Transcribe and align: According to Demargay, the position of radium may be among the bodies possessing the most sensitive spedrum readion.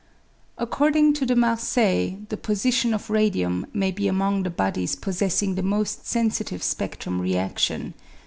According 0.57 1.13
to 1.13 1.27
Demargay, 1.27 2.27
the 2.29 2.35
position 2.35 2.91
of 2.95 3.11
radium 3.11 3.67
may 3.71 3.91
be 3.91 4.07
among 4.07 4.41
the 4.41 4.49
bodies 4.49 4.95
possessing 4.95 5.53
the 5.53 5.61
most 5.61 6.07
sensitive 6.07 6.63
spedrum 6.63 7.21
readion. 7.21 7.93